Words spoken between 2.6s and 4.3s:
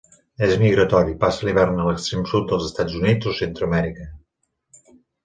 Estats Units o Centreamèrica.